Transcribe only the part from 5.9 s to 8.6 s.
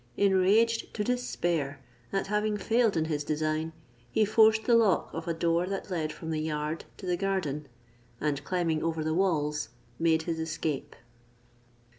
led from the yard to the garden, and